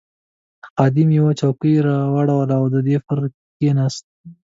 خادم 0.67 1.09
یوه 1.17 1.31
چوکۍ 1.39 1.73
راوړل 1.87 2.29
او 2.59 2.65
دی 2.85 2.95
پرې 3.05 3.27
کښېناست. 3.33 4.05